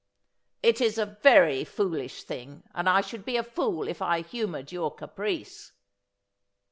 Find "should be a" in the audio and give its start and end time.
3.01-3.43